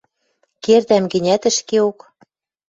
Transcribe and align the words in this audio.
Кердӓм 0.63 1.03
гӹнят, 1.13 1.41
ӹшкеок! 1.49 1.97